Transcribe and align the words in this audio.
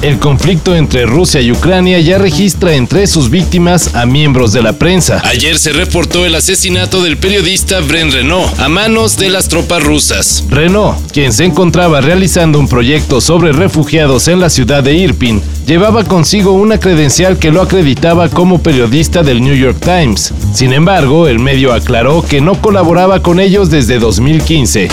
El 0.00 0.20
conflicto 0.20 0.76
entre 0.76 1.06
Rusia 1.06 1.40
y 1.40 1.50
Ucrania 1.50 1.98
ya 1.98 2.18
registra 2.18 2.72
entre 2.74 3.08
sus 3.08 3.30
víctimas 3.30 3.96
a 3.96 4.06
miembros 4.06 4.52
de 4.52 4.62
la 4.62 4.74
prensa. 4.74 5.20
Ayer 5.24 5.58
se 5.58 5.72
reportó 5.72 6.24
el 6.24 6.36
asesinato 6.36 7.02
del 7.02 7.16
periodista 7.16 7.80
Bren 7.80 8.12
Renault 8.12 8.60
a 8.60 8.68
manos 8.68 9.16
de 9.16 9.28
las 9.28 9.48
tropas 9.48 9.82
rusas. 9.82 10.44
Renault, 10.50 10.98
quien 11.10 11.32
se 11.32 11.44
encontraba 11.44 12.00
realizando 12.00 12.60
un 12.60 12.68
proyecto 12.68 13.20
sobre 13.20 13.50
refugiados 13.50 14.28
en 14.28 14.38
la 14.38 14.50
ciudad 14.50 14.84
de 14.84 14.94
Irpin, 14.94 15.42
llevaba 15.66 16.04
consigo 16.04 16.52
una 16.52 16.78
credencial 16.78 17.36
que 17.36 17.50
lo 17.50 17.60
acreditaba 17.60 18.28
como 18.28 18.62
periodista 18.62 19.24
del 19.24 19.42
New 19.42 19.56
York 19.56 19.78
Times. 19.80 20.32
Sin 20.54 20.72
embargo, 20.72 21.26
el 21.26 21.40
medio 21.40 21.72
aclaró 21.72 22.22
que 22.22 22.40
no 22.40 22.54
colaboraba 22.60 23.20
con 23.20 23.40
ellos 23.40 23.68
desde 23.68 23.98
2015. 23.98 24.88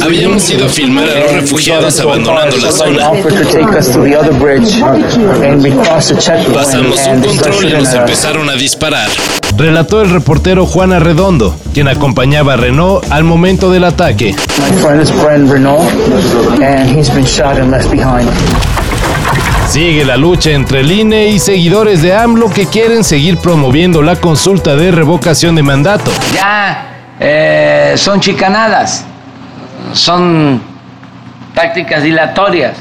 Habíamos 0.00 0.50
ido 0.50 0.64
a 0.64 0.68
filmar 0.68 1.08
a 1.10 1.20
los 1.20 1.32
refugiados 1.32 1.98
abandonando 2.20 2.56
la 2.58 2.72
zona. 2.72 3.10
Pasamos 6.52 7.00
un 7.06 7.22
control 7.22 7.64
y 7.64 7.72
nos 7.72 7.94
empezaron 7.94 8.48
a 8.48 8.54
disparar. 8.54 9.08
Relató 9.56 10.00
el 10.02 10.10
reportero 10.10 10.66
Juan 10.66 10.92
Arredondo, 10.92 11.56
quien 11.74 11.88
acompañaba 11.88 12.54
a 12.54 12.56
Renault 12.56 13.10
al 13.10 13.24
momento 13.24 13.70
del 13.70 13.84
ataque. 13.84 14.34
Sigue 19.68 20.04
la 20.04 20.16
lucha 20.16 20.50
entre 20.50 20.80
el 20.80 20.90
INE 20.90 21.28
y 21.28 21.38
seguidores 21.38 22.02
de 22.02 22.14
AMLO 22.14 22.50
que 22.50 22.66
quieren 22.66 23.04
seguir 23.04 23.38
promoviendo 23.38 24.02
la 24.02 24.16
consulta 24.16 24.74
de 24.74 24.90
revocación 24.90 25.54
de 25.54 25.62
mandato. 25.62 26.10
Ya 26.34 27.06
eh, 27.20 27.94
son 27.96 28.20
chicanadas, 28.20 29.04
son 29.92 30.69
tácticas 31.54 32.02
dilatorias, 32.02 32.76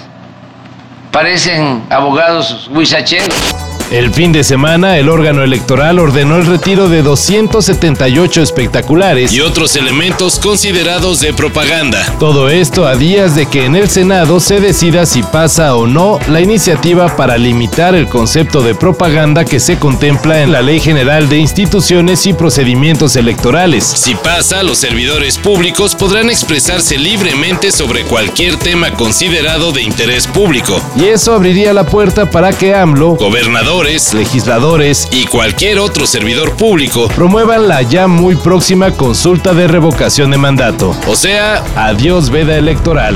parecen 1.11 1.83
abogados 1.89 2.69
huizacheros. 2.73 3.68
El 3.91 4.13
fin 4.13 4.31
de 4.31 4.43
semana, 4.43 4.99
el 4.99 5.09
órgano 5.09 5.41
electoral 5.41 5.97
ordenó 5.97 6.37
el 6.37 6.45
retiro 6.45 6.89
de 6.89 7.01
278 7.01 8.43
espectaculares 8.43 9.33
y 9.33 9.41
otros 9.41 9.75
elementos 9.75 10.37
considerados 10.37 11.21
de 11.21 11.33
propaganda. 11.33 12.05
Todo 12.19 12.49
esto 12.49 12.85
a 12.85 12.95
días 12.95 13.35
de 13.35 13.47
que 13.47 13.65
en 13.65 13.75
el 13.75 13.89
Senado 13.89 14.39
se 14.41 14.59
decida 14.59 15.07
si 15.07 15.23
pasa 15.23 15.75
o 15.75 15.87
no 15.87 16.19
la 16.27 16.39
iniciativa 16.39 17.15
para 17.15 17.39
limitar 17.39 17.95
el 17.95 18.07
concepto 18.07 18.61
de 18.61 18.75
propaganda 18.75 19.43
que 19.43 19.59
se 19.59 19.79
contempla 19.79 20.43
en 20.43 20.51
la 20.51 20.61
Ley 20.61 20.79
General 20.79 21.27
de 21.27 21.39
Instituciones 21.39 22.27
y 22.27 22.33
Procedimientos 22.33 23.15
Electorales. 23.15 23.85
Si 23.85 24.13
pasa, 24.13 24.61
los 24.61 24.77
servidores 24.77 25.39
públicos 25.39 25.95
podrán 25.95 26.29
expresarse 26.29 26.99
libremente 26.99 27.71
sobre 27.71 28.03
cualquier 28.03 28.57
tema 28.57 28.91
considerado 28.91 29.71
de 29.71 29.81
interés 29.81 30.27
público. 30.27 30.79
Y 30.95 31.05
eso 31.05 31.33
abriría 31.33 31.73
la 31.73 31.87
puerta 31.87 32.29
para 32.29 32.53
que 32.53 32.75
AMLO, 32.75 33.15
gobernador 33.15 33.78
legisladores 33.79 35.07
y 35.11 35.25
cualquier 35.25 35.79
otro 35.79 36.05
servidor 36.05 36.57
público 36.57 37.07
promuevan 37.15 37.69
la 37.69 37.81
ya 37.81 38.07
muy 38.07 38.35
próxima 38.35 38.91
consulta 38.91 39.53
de 39.53 39.69
revocación 39.69 40.31
de 40.31 40.37
mandato. 40.37 40.93
O 41.07 41.15
sea, 41.15 41.63
adiós 41.77 42.29
veda 42.29 42.57
electoral. 42.57 43.15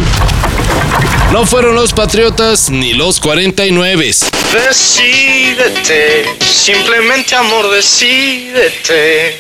No 1.34 1.46
fueron 1.46 1.76
los 1.76 1.92
patriotas 1.92 2.70
ni 2.70 2.94
los 2.94 3.20
49. 3.20 4.16
Decídete, 4.54 6.26
simplemente 6.40 7.36
amor, 7.36 7.70
decídete. 7.70 9.38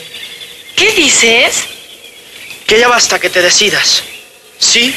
¿Qué 0.75 0.91
dices? 0.91 1.63
Que 2.67 2.79
ya 2.79 2.89
basta 2.89 3.17
que 3.17 3.29
te 3.29 3.41
decidas. 3.41 4.03
¿Sí 4.59 4.93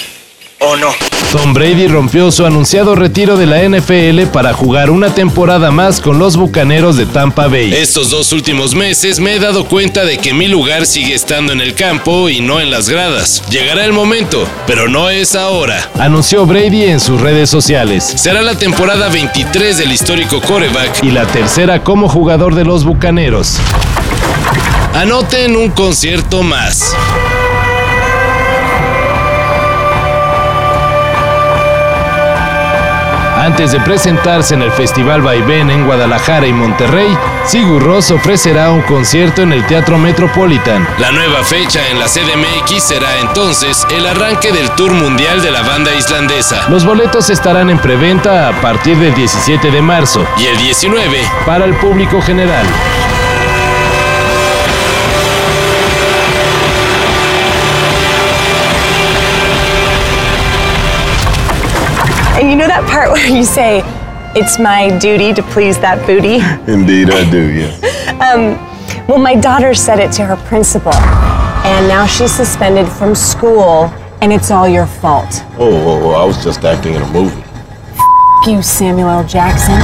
o 0.58 0.74
no? 0.74 0.92
Tom 1.36 1.52
Brady 1.52 1.86
rompió 1.86 2.32
su 2.32 2.46
anunciado 2.46 2.94
retiro 2.94 3.36
de 3.36 3.44
la 3.44 3.62
NFL 3.62 4.32
para 4.32 4.54
jugar 4.54 4.90
una 4.90 5.14
temporada 5.14 5.70
más 5.70 6.00
con 6.00 6.18
los 6.18 6.38
Bucaneros 6.38 6.96
de 6.96 7.04
Tampa 7.04 7.46
Bay. 7.46 7.74
Estos 7.74 8.08
dos 8.08 8.32
últimos 8.32 8.74
meses 8.74 9.20
me 9.20 9.34
he 9.34 9.38
dado 9.38 9.66
cuenta 9.66 10.06
de 10.06 10.16
que 10.16 10.32
mi 10.32 10.48
lugar 10.48 10.86
sigue 10.86 11.14
estando 11.14 11.52
en 11.52 11.60
el 11.60 11.74
campo 11.74 12.30
y 12.30 12.40
no 12.40 12.58
en 12.58 12.70
las 12.70 12.88
gradas. 12.88 13.42
Llegará 13.50 13.84
el 13.84 13.92
momento, 13.92 14.48
pero 14.66 14.88
no 14.88 15.10
es 15.10 15.34
ahora. 15.34 15.90
Anunció 15.98 16.46
Brady 16.46 16.84
en 16.84 17.00
sus 17.00 17.20
redes 17.20 17.50
sociales. 17.50 18.14
Será 18.16 18.40
la 18.40 18.54
temporada 18.54 19.10
23 19.10 19.76
del 19.76 19.92
histórico 19.92 20.40
coreback 20.40 21.04
y 21.04 21.10
la 21.10 21.26
tercera 21.26 21.84
como 21.84 22.08
jugador 22.08 22.54
de 22.54 22.64
los 22.64 22.84
Bucaneros. 22.84 23.58
Anoten 24.94 25.54
un 25.54 25.68
concierto 25.68 26.42
más. 26.42 26.94
Antes 33.46 33.70
de 33.70 33.78
presentarse 33.78 34.54
en 34.54 34.62
el 34.62 34.72
Festival 34.72 35.22
Vaivén 35.22 35.70
en 35.70 35.86
Guadalajara 35.86 36.48
y 36.48 36.52
Monterrey, 36.52 37.16
Sigur 37.46 37.80
Rós 37.80 38.10
ofrecerá 38.10 38.72
un 38.72 38.82
concierto 38.82 39.42
en 39.42 39.52
el 39.52 39.64
Teatro 39.68 39.98
Metropolitan. 39.98 40.84
La 40.98 41.12
nueva 41.12 41.44
fecha 41.44 41.88
en 41.88 42.00
la 42.00 42.06
CDMX 42.06 42.82
será 42.82 43.20
entonces 43.20 43.86
el 43.90 44.04
arranque 44.04 44.50
del 44.50 44.68
Tour 44.70 44.94
Mundial 44.94 45.40
de 45.42 45.52
la 45.52 45.62
banda 45.62 45.94
islandesa. 45.94 46.68
Los 46.68 46.84
boletos 46.84 47.30
estarán 47.30 47.70
en 47.70 47.78
preventa 47.78 48.48
a 48.48 48.60
partir 48.60 48.96
del 48.96 49.14
17 49.14 49.70
de 49.70 49.80
marzo 49.80 50.26
y 50.38 50.46
el 50.46 50.58
19 50.58 51.16
para 51.46 51.66
el 51.66 51.76
público 51.76 52.20
general. 52.20 52.66
And 62.36 62.50
you 62.50 62.56
know 62.56 62.66
that 62.66 62.86
part 62.90 63.10
where 63.14 63.26
you 63.26 63.44
say, 63.44 63.82
it's 64.38 64.58
my 64.58 64.96
duty 64.98 65.32
to 65.32 65.42
please 65.42 65.78
that 65.78 66.06
booty? 66.06 66.36
Indeed, 66.70 67.10
I 67.10 67.28
do, 67.30 67.50
yes. 67.52 67.82
Um, 68.16 68.56
well, 69.06 69.18
my 69.18 69.34
daughter 69.34 69.74
said 69.74 69.98
it 69.98 70.10
to 70.12 70.24
her 70.24 70.36
principal, 70.48 70.94
and 70.94 71.86
now 71.86 72.06
she's 72.06 72.32
suspended 72.32 72.88
from 72.88 73.14
school, 73.14 73.92
and 74.22 74.32
it's 74.32 74.50
all 74.50 74.66
your 74.66 74.86
fault. 74.86 75.44
Oh, 75.58 75.68
oh, 75.70 76.02
oh 76.04 76.10
I 76.10 76.24
was 76.24 76.42
just 76.42 76.64
acting 76.64 76.94
in 76.94 77.02
a 77.02 77.12
movie. 77.12 77.42
F 78.42 78.46
you, 78.46 78.62
Samuel 78.62 79.08
L. 79.10 79.24
Jackson. 79.26 79.80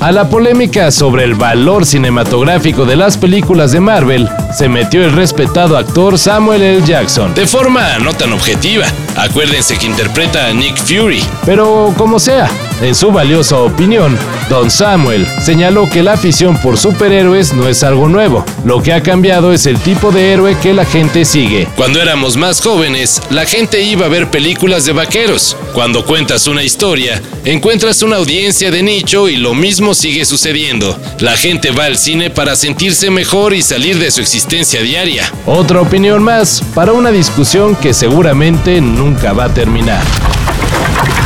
A 0.00 0.12
la 0.12 0.28
polémica 0.28 0.92
sobre 0.92 1.24
el 1.24 1.34
valor 1.34 1.84
cinematográfico 1.84 2.84
de 2.84 2.94
las 2.94 3.16
películas 3.16 3.72
de 3.72 3.80
Marvel 3.80 4.28
se 4.52 4.68
metió 4.68 5.04
el 5.04 5.12
respetado 5.12 5.76
actor 5.76 6.18
Samuel 6.18 6.62
L. 6.62 6.86
Jackson. 6.86 7.34
De 7.34 7.46
forma 7.46 7.98
no 7.98 8.12
tan 8.12 8.32
objetiva, 8.32 8.86
acuérdense 9.16 9.76
que 9.76 9.86
interpreta 9.86 10.46
a 10.46 10.52
Nick 10.52 10.76
Fury. 10.76 11.22
Pero 11.44 11.94
como 11.96 12.18
sea, 12.18 12.50
en 12.80 12.94
su 12.94 13.12
valiosa 13.12 13.58
opinión, 13.58 14.16
Don 14.48 14.70
Samuel 14.70 15.26
señaló 15.44 15.88
que 15.90 16.02
la 16.02 16.14
afición 16.14 16.56
por 16.58 16.78
superhéroes 16.78 17.52
no 17.52 17.68
es 17.68 17.82
algo 17.82 18.08
nuevo. 18.08 18.44
Lo 18.64 18.82
que 18.82 18.92
ha 18.92 19.02
cambiado 19.02 19.52
es 19.52 19.66
el 19.66 19.78
tipo 19.78 20.10
de 20.10 20.32
héroe 20.32 20.56
que 20.62 20.72
la 20.72 20.84
gente 20.84 21.24
sigue. 21.24 21.68
Cuando 21.76 22.00
éramos 22.00 22.36
más 22.36 22.60
jóvenes, 22.60 23.20
la 23.30 23.44
gente 23.44 23.82
iba 23.82 24.06
a 24.06 24.08
ver 24.08 24.30
películas 24.30 24.84
de 24.84 24.92
vaqueros. 24.92 25.56
Cuando 25.74 26.04
cuentas 26.04 26.46
una 26.46 26.62
historia, 26.62 27.20
encuentras 27.44 28.02
una 28.02 28.16
audiencia 28.16 28.70
de 28.70 28.82
nicho 28.82 29.28
y 29.28 29.36
lo 29.36 29.54
mismo 29.54 29.94
sigue 29.94 30.24
sucediendo. 30.24 30.98
La 31.20 31.36
gente 31.36 31.70
va 31.70 31.84
al 31.84 31.98
cine 31.98 32.30
para 32.30 32.56
sentirse 32.56 33.10
mejor 33.10 33.54
y 33.54 33.62
salir 33.62 33.98
de 33.98 34.10
su 34.10 34.20
existencia 34.20 34.47
diaria. 34.48 35.30
Otra 35.46 35.80
opinión 35.80 36.22
más 36.22 36.62
para 36.74 36.92
una 36.92 37.10
discusión 37.10 37.76
que 37.76 37.92
seguramente 37.92 38.80
nunca 38.80 39.32
va 39.32 39.44
a 39.44 39.48
terminar. 39.54 40.02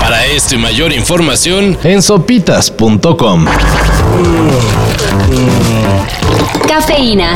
Para 0.00 0.26
esto 0.26 0.56
y 0.56 0.58
mayor 0.58 0.92
información 0.92 1.78
en 1.84 2.02
sopitas.com. 2.02 3.46
Cafeína. 6.66 7.34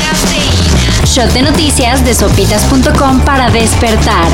Shot 1.04 1.32
de 1.32 1.42
noticias 1.42 2.04
de 2.04 2.14
sopitas.com 2.14 3.20
para 3.20 3.48
despertar. 3.50 4.26